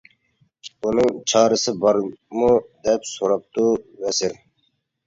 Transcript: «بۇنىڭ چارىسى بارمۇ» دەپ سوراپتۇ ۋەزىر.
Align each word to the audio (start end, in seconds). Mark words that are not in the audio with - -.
«بۇنىڭ 0.85 1.19
چارىسى 1.33 1.75
بارمۇ» 1.85 2.51
دەپ 2.89 3.09
سوراپتۇ 3.15 3.69
ۋەزىر. 4.05 4.41